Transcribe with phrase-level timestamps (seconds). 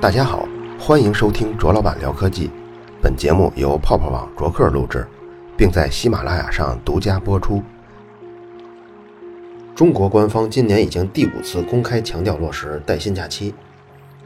[0.00, 0.48] 大家好，
[0.80, 2.50] 欢迎收听卓老板聊科技。
[3.00, 5.06] 本节目由泡泡网卓克录制，
[5.56, 7.62] 并在喜马拉雅上独家播出。
[9.76, 13.54] 中国官方今年已经第五次公开强调落实带薪假期。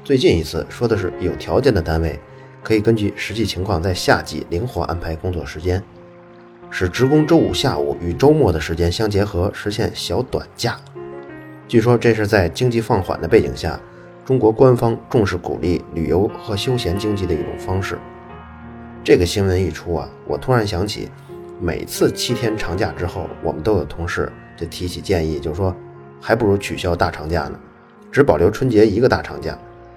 [0.02, 2.18] 最近一次说的是有条件的单位
[2.62, 5.84] 可以根据实际情况在夏季灵活安排工作时间，
[6.70, 10.78] 使职工周五下午与周末的时间相结合，实现小短假。
[11.68, 13.78] 据说这是在经济放缓的背景下，
[14.24, 17.98] 中国官方重视鼓励旅游和休闲经济的一种方式。
[19.04, 21.10] 这个新闻一出啊，我突然想起，
[21.60, 25.76] 每次七天长假之后，我们都有同事就提起建议，就说
[26.22, 27.60] 还不如取消大长假呢，
[28.10, 29.56] 只保留春节一个大长假，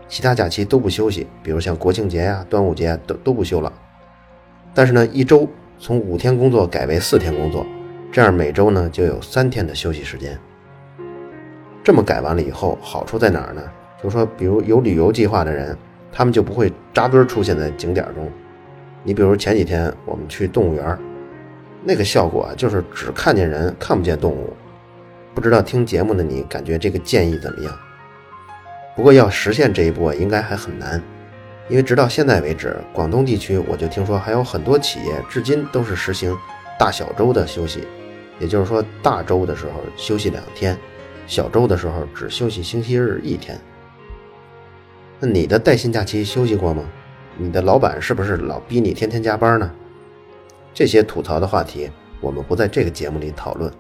[0.10, 3.72] 其他假期都不休息，比如像国庆节呀、端午节都都不休了。
[4.74, 5.48] 但是呢，一周
[5.80, 7.66] 从五天工作改为四天工作，
[8.12, 10.38] 这样每周呢就有三天的休息时间。
[11.84, 13.62] 这么改完了以后，好处在哪儿呢？
[14.02, 15.78] 就是说，比如有旅游计划的人，
[16.12, 18.30] 他们就不会扎堆出现在景点中。
[19.04, 20.98] 你比如前几天我们去动物园，
[21.84, 24.54] 那个效果啊，就是只看见人，看不见动物。
[25.34, 27.74] 不知道听节目的你感觉这个建议怎么样？
[28.96, 31.02] 不过要实现这一步应该还很难，
[31.70, 36.36] 因为直到现在为止，广东地区我就听说还有很多企业至今都是实行
[36.78, 37.88] 大小周的休息，
[38.40, 40.78] 也就是说大周的时候休息两天，
[41.28, 43.60] 小周的时候只休息星期日一天。
[45.20, 46.84] 那你的带薪假期休息过吗？
[47.38, 49.72] 你的老板是不是老逼你天天加班呢？
[50.74, 53.72] 这些吐槽的话题，我们不在这个节目里讨论。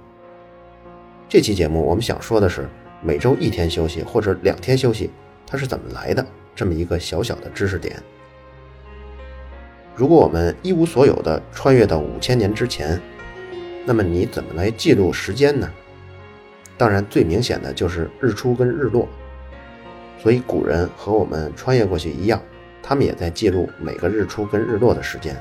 [1.27, 2.67] 这期节目我们想说的是，
[3.01, 5.09] 每周一天休息或者两天休息，
[5.45, 6.25] 它是怎么来的？
[6.53, 7.95] 这么一个小小的知识点。
[9.95, 12.99] 如果我们一无所有的穿越到五千年之前，
[13.85, 15.69] 那么你怎么来记录时间呢？
[16.81, 19.07] 当然，最明显的就是日出跟日落。
[20.17, 22.41] 所以古人和我们穿越过去一样。
[22.81, 25.39] 他们也在记录每个日出跟日落的时间，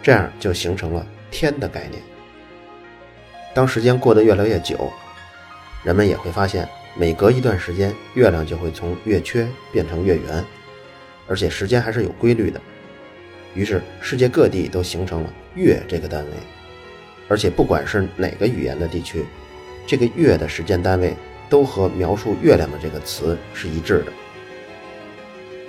[0.00, 2.00] 这样就形成了天的概念。
[3.56, 4.88] 当时间过得越来越久，
[5.82, 10.44] 人们也会发现，每隔一段时间，月亮就会从月缺变成月圆，
[11.26, 12.60] 而且时间还是有规律的。
[13.52, 16.30] 于是，世界各地都形成了月这个单位，
[17.26, 19.24] 而且不管是哪个语言的地区，
[19.86, 21.16] 这个月的时间单位
[21.48, 24.12] 都和描述月亮的这个词是一致的。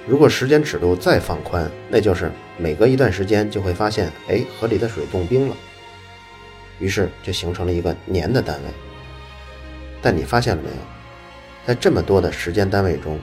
[0.07, 5.55] 如果时间尺度再放宽，那就是每隔一段时间就会发现，哎，河里的水冻冰了。
[6.79, 8.69] 于是就形成了一个年的单位。
[10.01, 10.75] 但你发现了没有，
[11.65, 13.19] 在这么多的时间单位中，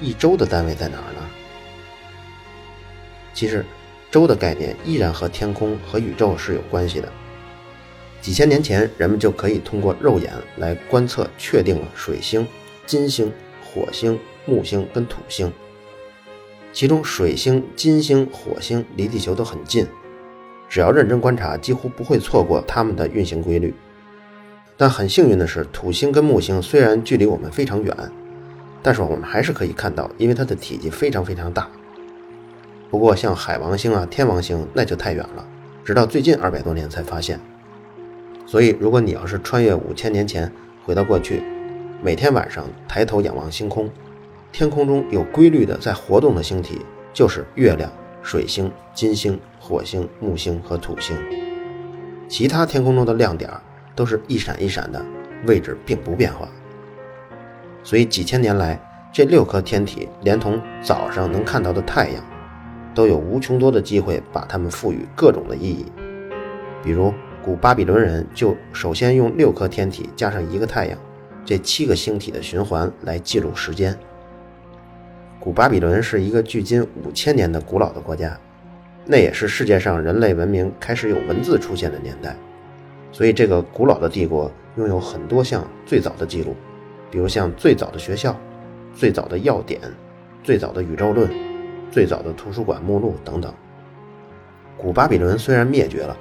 [0.00, 1.30] 一周的单位在哪儿呢？
[3.34, 3.64] 其实，
[4.10, 7.12] 周的概念依然和天空和宇宙是有关系的。
[8.22, 12.46] 几千年前，人们就可以通过肉眼来观测，确定了水星、
[12.86, 13.32] 金星、
[13.64, 14.16] 火星、
[14.46, 15.52] 木星跟土星。
[16.72, 19.88] 其中，水星、金星、火星离地球都很近，
[20.68, 23.74] 只要认真观察，几乎不会错过它们的运行规律。
[24.76, 27.94] 但很幸运的是，土星跟木星虽然距离我们非常远，
[28.84, 31.68] 但是我们还是可以看到，因为它的体积非常非常大。
[32.88, 35.44] 不过，像海王星啊、天王星那就太远了，
[35.84, 37.40] 直到最近二百多年才发现。
[38.52, 40.52] 所以，如果你要是穿越五千年前
[40.84, 41.42] 回到过去，
[42.02, 43.88] 每天晚上抬头仰望星空。
[44.52, 47.90] 天空中有规律的在活动的星体就是月亮、
[48.20, 51.16] 水星、金星、火星、木星和土星。
[52.28, 53.50] 其他天空中的亮点
[53.94, 55.02] 都是一闪一闪的，
[55.46, 56.46] 位置并不变化。
[57.82, 58.78] 所以几千年来，
[59.10, 62.22] 这六颗天体连同早上能看到的太阳，
[62.94, 65.86] 都有无穷多的机会把它们赋予各种的意义。
[66.84, 70.96] 比如古巴比伦人就首先用六颗天体加上一个太阳，
[71.44, 73.98] 这七个星体的循环来记录时间。
[75.40, 78.38] 古巴比伦是一个距今五千年的古老的国家，
[79.04, 82.36] 那也是世界上人类文明开始有文字出现的年代，
[83.10, 86.54] 所以这个古老的帝国拥有很多项最早的记录，
[87.10, 88.38] 比如像最早的学校、
[88.94, 89.80] 最早的药典、
[90.44, 91.28] 最早的宇宙论、
[91.90, 93.52] 最早的图书馆目录等等。
[94.76, 96.16] 古巴比伦虽然灭绝了，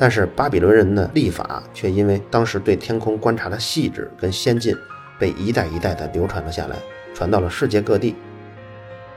[0.00, 4.72] 但是巴比伦人的历法却因为当时对天空观察的细致跟先进，
[5.18, 6.76] 被一代一代的流传了下来，
[7.12, 8.14] 传到了世界各地。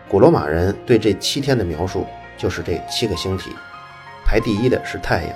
[0.09, 3.51] 古罗马人对这七天的描述就是这七个星体，
[4.25, 5.35] 排第一的是太阳，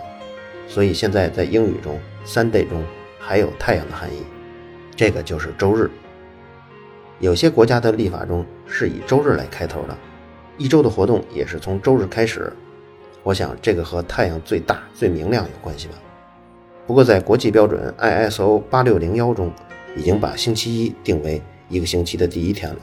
[0.68, 2.83] 所以现在在英语中三 day 中
[3.19, 4.24] 还有太阳的含义，
[4.95, 5.92] 这个就是周日。
[7.19, 9.95] 有些国家的历法中是以周日来开头的，
[10.57, 12.51] 一周的活动也是从周日开始。
[13.25, 15.95] 我想这个和太阳最大最明亮有关系吧。
[16.86, 19.51] 不过在国际标准 ISO 八六零幺中，
[19.95, 22.77] 已经把星期一定为一个星期的第一天了。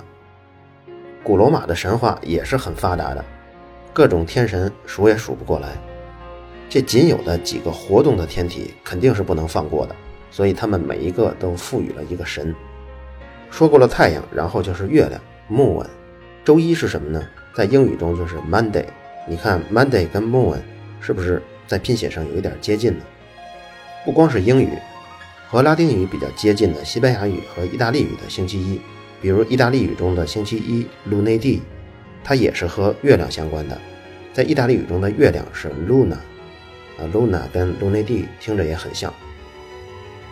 [1.23, 3.25] 古罗马的神话也是很发达的，
[3.93, 5.69] 各种天神数也数不过来。
[6.69, 9.95] 这仅有的几个活动的天体肯定是不能放过的，
[10.33, 12.53] 所以他们每一个都赋予了一个神。
[13.49, 15.87] 说过了太阳，然后就是月亮 （moon）。
[16.45, 17.25] 周一是什么呢？
[17.55, 18.87] 在英语中就是 Monday。
[19.29, 20.59] 你看 Monday 跟 moon
[21.01, 23.05] 是不是在拼写上有一点接近呢？
[24.05, 24.71] 不光是英语，
[25.49, 28.81] 和拉丁语比较接近的西班牙语和意大利语的星期一。
[29.21, 31.61] 比如意大利语中的星期一 Lunedì，
[32.25, 33.81] 它也是和月亮相关的。
[34.33, 36.15] 在意大利语中的月亮是 Luna，
[36.99, 39.15] 啊，Luna 跟 Lunedì 听着也很像。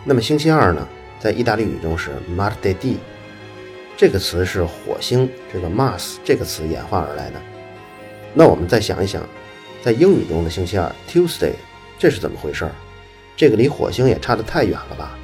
[0.03, 0.85] 那么星期二呢，
[1.21, 2.97] 在意大利语中是 Martedì，
[3.95, 7.41] 这个词是火星这个 Mars 这个词演化而来的。
[8.33, 9.21] 那我们再想一想，
[9.83, 11.53] 在英语中的星期二 Tuesday，
[11.99, 12.67] 这是怎么回事？
[13.35, 15.17] 这个离火星也差得太远了吧？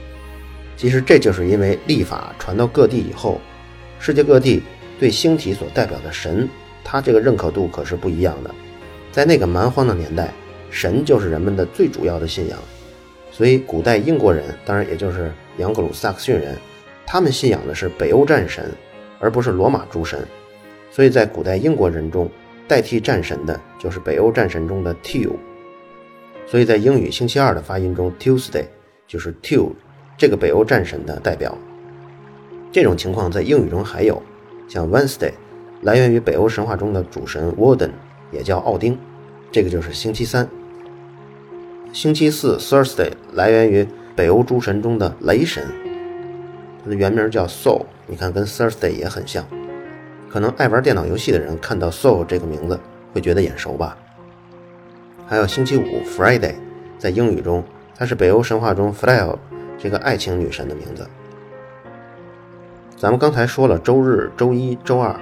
[0.76, 3.40] 其实这就是因为历法传到各地以后。
[4.00, 4.62] 世界各地
[5.00, 6.48] 对星体所代表的神，
[6.84, 8.54] 他这个认可度可是不一样的。
[9.12, 10.32] 在那个蛮荒的年代，
[10.70, 12.60] 神就是人们的最主要的信仰。
[13.32, 16.56] 所以，古代英国人，当然也就是杨格鲁萨克逊人，
[17.06, 18.72] 他们信仰的是北欧战神，
[19.20, 20.24] 而不是罗马诸神。
[20.92, 22.30] 所以在古代英国人中，
[22.68, 25.32] 代替战神的就是北欧战神中的 Tew。
[26.46, 28.66] 所以在英语星期二的发音中，Tuesday
[29.08, 29.72] 就是 Tew
[30.18, 31.58] 这个北欧战神的代表。
[32.72, 34.22] 这种情况在英语中还有，
[34.68, 35.32] 像 Wednesday，
[35.82, 37.92] 来源于北欧神话中的主神 Woden，
[38.32, 38.98] 也叫奥丁，
[39.52, 40.48] 这个就是星期三。
[41.94, 45.64] 星期四 Thursday 来源于北欧诸神中的雷神，
[46.84, 49.46] 它的原名叫 Sol，你看跟 Thursday 也很像。
[50.30, 52.80] 可能爱玩电脑游戏的人看到 Soul 这个名字
[53.14, 53.98] 会觉得眼熟吧。
[55.26, 56.56] 还有星期五 Friday，
[56.98, 57.64] 在英语中
[57.96, 59.36] 它是北欧神话中 Freya
[59.78, 61.08] 这个爱情女神的名字。
[62.96, 65.16] 咱们刚才说了周日、周一周二，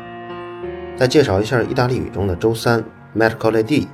[0.96, 2.84] 再介绍一下意大利语中的周三
[3.16, 3.88] Mercoledì，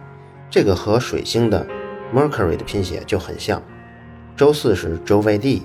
[0.49, 1.65] 这个和水星的
[2.13, 3.61] Mercury 的拼写就很像。
[4.35, 5.61] 周四是 Jovedi，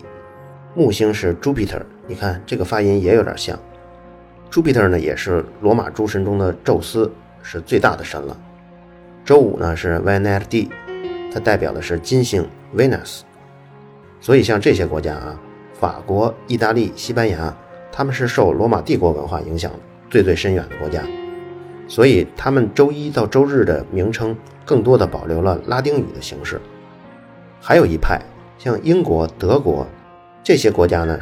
[0.75, 3.59] 木星是 Jupiter，你看这个发音也有点像。
[4.51, 7.11] Jupiter 呢也是罗马诸神中的宙斯，
[7.43, 8.37] 是最大的神了。
[9.25, 10.69] 周五呢是 Venerdì，
[11.33, 13.21] 它代表的是金星 Venus。
[14.21, 15.39] 所以像这些国家啊，
[15.79, 17.55] 法国、意大利、西班牙。
[17.93, 19.73] 他们是受罗马帝国文化影响
[20.11, 21.03] 最最深远的国家，
[21.89, 26.61] 所以他们周一到周日的名称更多的保留了拉丁语的形式。
[27.59, 28.21] 还有一派，
[28.59, 29.87] 像英国、德国
[30.45, 31.19] 这些国家呢，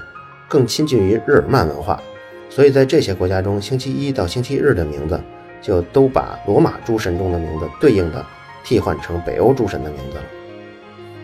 [0.49, 2.03] 更亲近于日耳曼文化，
[2.49, 5.20] 所以在这些国家中，星期一到星期日的名字
[5.61, 8.25] 就都把罗马诸神中的名字对应的
[8.62, 10.25] 替换成北欧诸神的名字了。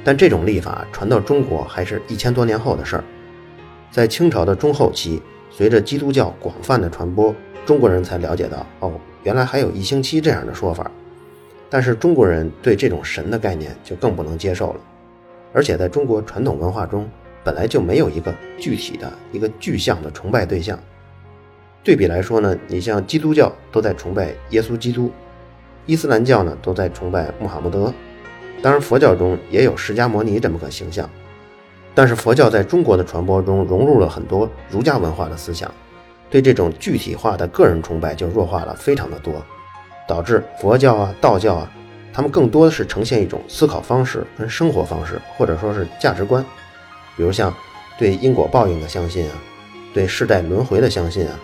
[0.03, 3.05] 但这种历法传到中国还是一千多年后的事儿，
[3.91, 5.23] 在清朝的中后期。
[5.53, 7.35] 随着基督教广泛的传播，
[7.67, 8.93] 中国人才了解到哦，
[9.25, 10.89] 原来还有一星期这样的说法。
[11.69, 14.81] 但是中国人对这种神的概念就更不能接受了。
[15.53, 17.07] 而且在中国传统文化中，
[17.43, 20.79] 本来就没有一个具体的一个具象的崇拜对象。
[21.83, 25.11] 对比来说呢，你像基督教都在崇拜耶稣基督，
[25.87, 27.93] 伊斯兰教呢都在崇拜穆罕默德，
[28.61, 31.09] 当然佛教中也有释迦摩尼这么个形象。
[31.95, 35.73] 但是佛教在中国的传播中融入了很多儒家文化的思想，
[36.31, 39.45] 对这种具体化的个人崇拜就弱化了非常的多，
[40.07, 41.73] 导致佛教啊、道教啊，
[42.13, 46.45] 他们更多的是呈现一种思考方式跟生活方式，或者说是价值观，
[47.17, 47.53] 比如像
[47.99, 49.33] 对因果报应的相信啊，
[49.93, 51.41] 对世代轮回的相信啊，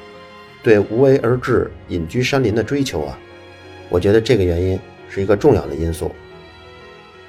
[0.67, 3.17] 对无为而治、隐居山林的追求啊，
[3.89, 4.77] 我觉得这个原因
[5.09, 6.11] 是一个重要的因素，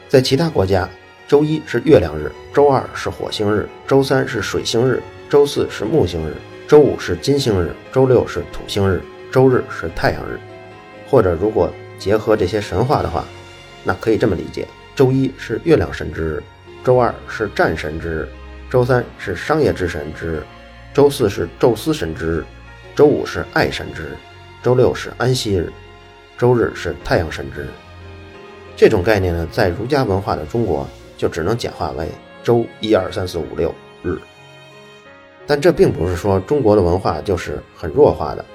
[0.10, 0.90] 在其他国家。
[1.28, 6.34] 周一是月亮日，周二是火星日，周三是水星日，周四是木星日，
[6.68, 9.00] 周五是金星日，周六是土星日，
[9.32, 10.40] 周日是太阳日。
[11.08, 13.24] 或者如果结合这些神话的话，
[13.84, 16.44] 那可以这么理解：周一是月亮神之日，
[16.84, 18.30] 周二是战神之日，
[18.68, 20.44] 周三是商业之神之日，
[20.92, 22.46] 周四是宙斯神之日，
[22.98, 24.18] 周五是爱神之日，
[24.64, 25.72] 周六是安息日，
[26.36, 27.68] 周日是太阳神之日。
[28.76, 30.86] 这种概念呢，在儒家文化的中国。
[31.18, 32.08] 就只能简化为
[32.44, 33.74] 周一二三四五六
[34.04, 34.20] 日，
[35.48, 38.46] 但这并不是说中国的文化就是很弱化的。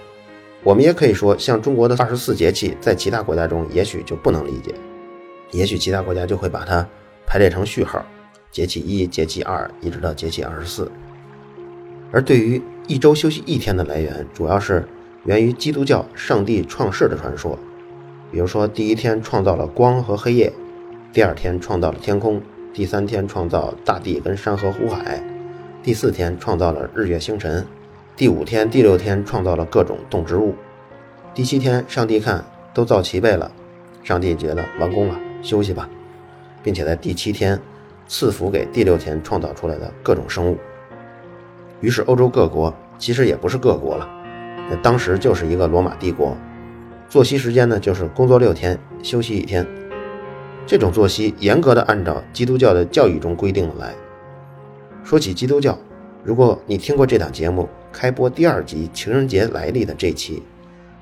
[0.62, 4.72] 我们也可以说，像中国的二十四节气，在其他国家中也许就不能理解，
[5.50, 6.88] 也许其他国家就会把它
[7.26, 8.06] 排列成序号，
[8.52, 10.88] 节气一、节气二，一直到节气二十四。
[12.12, 14.86] 而对于一周休息一天的来源，主要是
[15.24, 17.58] 源于基督教上帝创世的传说，
[18.30, 20.52] 比如说第一天创造了光和黑夜。
[21.12, 22.40] 第二天创造了天空，
[22.72, 25.22] 第三天创造大地跟山河湖海，
[25.82, 27.66] 第四天创造了日月星辰，
[28.16, 30.54] 第五天、第六天创造了各种动植物，
[31.34, 33.52] 第七天，上帝看都造齐备了，
[34.02, 35.86] 上帝觉得完工了，休息吧，
[36.62, 37.60] 并且在第七天
[38.08, 40.56] 赐福给第六天创造出来的各种生物。
[41.82, 44.08] 于是，欧洲各国其实也不是各国了，
[44.70, 46.34] 那当时就是一个罗马帝国。
[47.08, 49.66] 作息时间呢，就是工作六天，休息一天。
[50.64, 53.92] 这种作息严格的按照基督教的教义中规定的来。
[55.02, 55.76] 说起基督教，
[56.22, 60.40] 如果你听过这档节目开播第二集情人节来历的这期，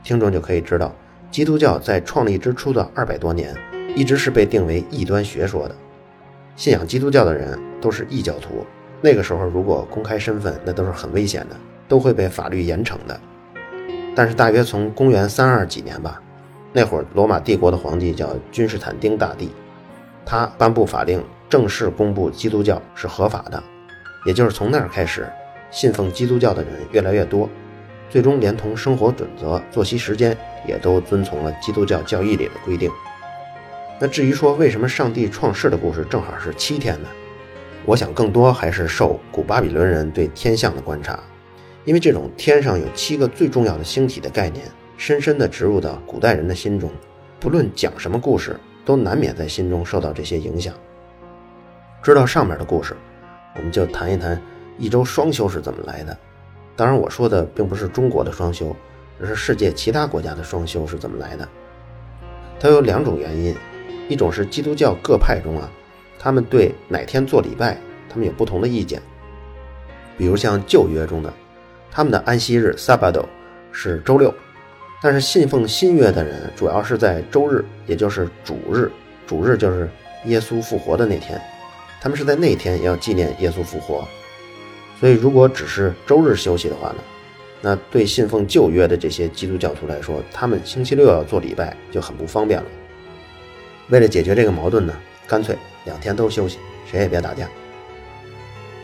[0.02, 0.96] 听众就可以知道，
[1.30, 3.54] 基督教在创立之初的二百多年，
[3.94, 5.76] 一直是被定为异端学说的。
[6.56, 8.64] 信仰基督教的人都是异教徒，
[9.00, 11.56] 那个时候如果公开身份，那都是很危险的，
[11.88, 13.18] 都会被法律严惩的。
[14.14, 16.20] 但是大约从公元三二几年吧，
[16.72, 19.50] 那会儿罗马帝国的皇帝叫君士坦丁大帝，
[20.26, 23.62] 他颁布法令，正式公布基督教是合法的。
[24.26, 25.26] 也就是从那儿开始，
[25.70, 27.48] 信奉基督教的人越来越多，
[28.10, 32.90] 最终连同生活准则、作息时间也都遵从了基督教教义里的规定。
[33.98, 37.08] 那至于说为什么上帝创世的故事正好是七天呢？
[37.86, 41.18] 我想更多还是受古巴比伦人对天象的观察。
[41.86, 44.66] 因为这种天上有七个最重要的星体的概念，
[44.98, 46.90] 深深地植入到古代人的心中，
[47.40, 50.74] 不论讲什么故事，都难免在心中受到这些影响。
[52.02, 52.94] 知道上面的故事，
[53.56, 54.40] 我们就谈一谈
[54.78, 56.16] 一周双休是怎么来的。
[56.76, 58.76] 当然，我说的并不是中国的双休，
[59.18, 61.48] 而是世界其他国家的双休是怎么来的。
[62.60, 63.56] 它有两种原因，
[64.08, 65.70] 一种是基督教各派中啊，
[66.20, 67.76] 他们对哪天做礼拜，
[68.08, 69.00] 他们有不同的意见。
[70.18, 71.32] 比如像旧约中的。
[71.92, 73.24] 他们的安息日 Sabbath
[73.72, 74.32] 是周六，
[75.02, 78.88] 但是信奉新约的人主要是在周日，也就是主日。
[79.26, 79.90] 主日就是
[80.26, 81.40] 耶稣复活的那天，
[82.00, 84.06] 他们是在那天要纪念耶稣复活。
[85.00, 86.98] 所以，如果只是周日休息的话呢，
[87.60, 92.66] 那对信奉旧约的这些基督教徒来说，他们星期六要做礼拜就很不方便了。
[93.88, 94.94] 为了解决这个矛盾呢，
[95.26, 96.58] 干脆两天都休息，
[96.90, 97.48] 谁也别打架。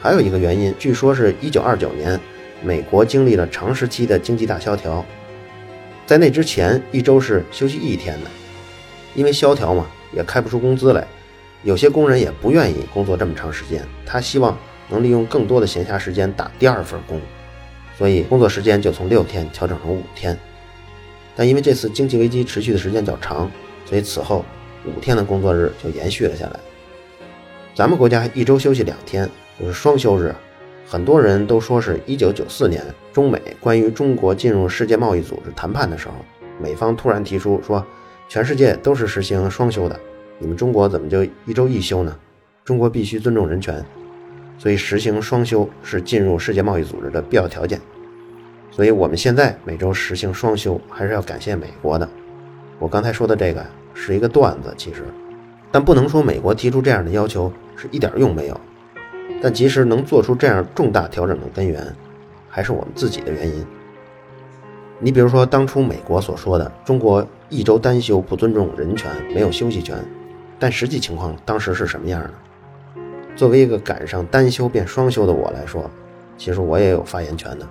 [0.01, 2.19] 还有一个原因，据说是一九二九年。
[2.63, 5.05] 美国经历了长时期的经济大萧条，
[6.07, 8.31] 在那之前一周是休息一天的，
[9.15, 11.07] 因为萧条嘛，也开不出工资来，
[11.63, 17.21] 有些工人也不愿意工作这么长时间，他希望能利用更多的闲暇时间打第二份工，
[17.99, 20.37] 所以工作时间就从六天调整成五天。
[21.37, 23.49] 但因为这次经济危机持续的时间较长，
[23.85, 24.43] 所以此后
[24.87, 26.59] 五天的工作日就延续了下来。
[27.77, 29.29] 咱们国家一周休息两天，
[29.61, 30.35] 就是双休日。
[30.87, 36.15] 很多人都说是一九九四年中美关于中国进入世界贸易组织谈判的时候，
[36.59, 37.85] 美方突然提出说，
[38.31, 40.01] 全世界都是实行双休的，
[40.39, 42.17] 你们中国怎么就一周一休呢？
[42.65, 43.85] 中国必须尊重人权，
[44.57, 47.79] 所以实行双休是进入世界贸易组织的必要条件。
[48.71, 52.09] 所以我们现在每周实行双休，还是要感谢美国的。
[52.79, 55.05] 我刚才说的这个是一个段子，其实，
[55.71, 58.61] 但不能说美国提出这样的要求是一点用没有。
[59.43, 61.95] 但即使能做出这样重大调整的根源，
[62.49, 63.67] 还是我们自己的原因。
[64.99, 70.03] 你比如说，当初美国所说的中国一周单休不尊重人权，没有休息权，
[70.59, 72.31] 但实际情况当时是什么样的？
[73.37, 75.91] 作为一个赶上单休变双休的我来说，
[76.39, 77.67] 其实我也有发言权的。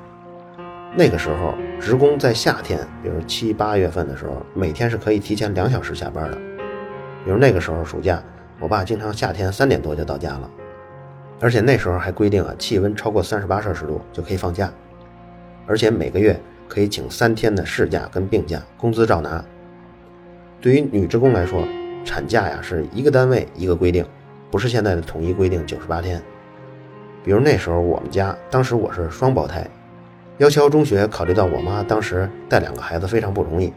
[0.96, 6.38] 那个时候，职工在夏天，比如七八月份的时候，每天是可以提前两小时下班的。
[7.26, 8.24] 比如那个时候暑假，
[8.60, 10.50] 我爸经常夏天三点多就到家了。
[11.42, 14.72] 而且那时候还规定啊，气温超过三十八摄氏度就可以放假，
[15.66, 16.40] 而且每个月
[16.70, 19.44] 可以请三天的事假跟病假，工资照拿。
[20.62, 21.68] 对于女职工来说，
[22.06, 24.06] 产假呀是一个单位一个规定，
[24.52, 26.22] 不是现在的统一规定九十八天。
[27.24, 29.68] 比如那时候我们家，当时我是双胞胎，
[30.38, 33.74] 幺桥中学考虑到我妈当时带两个孩子非常不容易，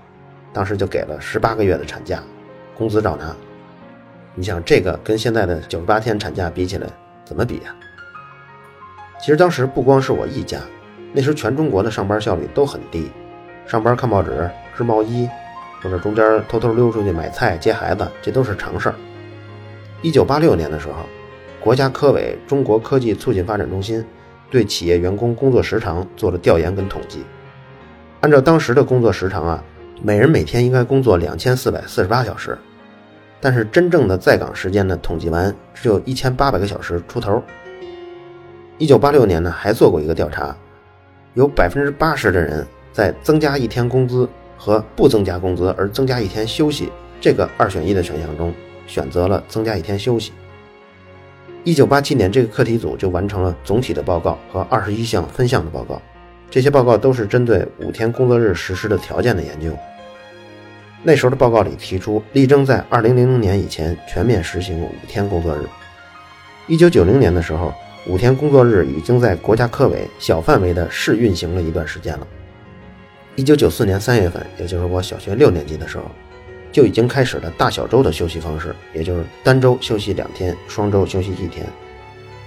[0.52, 2.22] 当时就给了十八个月的产假，
[2.78, 3.34] 工资照拿。
[4.34, 6.86] 你想这个跟现在的九十八天产假比起来，
[7.24, 7.74] 怎么比呀？
[9.20, 10.60] 其实当时不光是我一家，
[11.12, 13.10] 那时全中国的上班效率都很低，
[13.66, 15.28] 上班看报纸、织毛衣，
[15.82, 18.94] 或者中间偷偷溜出去买菜、接孩子，这都是常事儿。
[20.02, 20.94] 一九八六年的时候，
[21.58, 24.04] 国家科委中国科技促进发展中心
[24.48, 27.24] 对企业员工工作时长做了调研跟统计，
[28.20, 29.64] 按照当时的工作时长啊，
[30.00, 32.56] 每人每天应该工作两千四百四十八小时。
[33.40, 34.96] 但是真正的在岗时间呢？
[35.02, 37.42] 统计完只有一千八百个小时出头。
[38.78, 40.56] 一九八六年呢，还做过一个调查，
[41.34, 46.90] 有百分之八十的人在增加一天工资和不增加工资而增加一天休息
[47.20, 48.52] 这个二选一的选项中，
[48.86, 50.32] 选择了增加一天休息。
[51.64, 56.00] 一九八七年，这个课题组就完成了总体的报告和二十一项分项的报告。
[56.50, 59.70] 这些报告都是针对五天工作日实施的条件的研究。
[61.02, 65.60] 那时候的报告里提出，力争在二零零零年以前全面实行五天工作日。
[66.66, 67.72] 一九九零年的时候，
[68.06, 72.26] 五天工作日已经在国家科委小范围的试运行了一段时间了。
[73.36, 76.04] 一九九四年三月份，也就是我小学六年级的时候，
[76.72, 81.64] 就已经开始了大小周的休息方式，也就是单周休息两天，双周休息一天。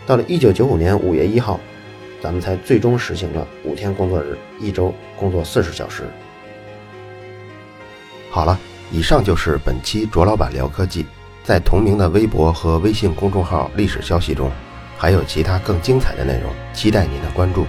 [0.06, 1.58] 到了一九九五年五月一号，
[2.22, 6.04] 咱们才最终实行了五天工作日，一周工作四十小时。
[8.34, 8.58] 好了，
[8.92, 11.06] 以上就是本期卓老板聊科技，
[11.44, 14.50] 在同名的微博和微信公众号历史消息中，
[14.98, 17.66] 还有其他更精彩的内容，期待您的关注。